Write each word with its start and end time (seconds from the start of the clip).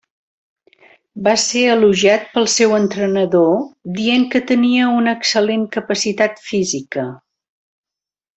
Va 1.25 1.33
ser 1.43 1.61
elogiat 1.73 2.25
pel 2.37 2.47
seu 2.53 2.73
entrenador 2.77 3.51
dient 3.99 4.25
que 4.33 4.41
tenia 4.53 4.89
una 5.03 5.15
excel·lent 5.21 5.69
capacitat 5.77 6.43
física. 6.49 7.07